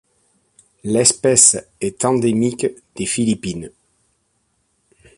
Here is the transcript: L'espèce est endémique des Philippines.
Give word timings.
L'espèce 0.83 1.59
est 1.79 2.05
endémique 2.05 2.65
des 2.95 3.05
Philippines. 3.05 3.71